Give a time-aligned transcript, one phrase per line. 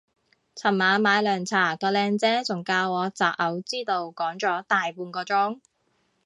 [0.55, 5.59] 尋晚買涼茶個靚姐仲教我擇偶之道講咗大半個鐘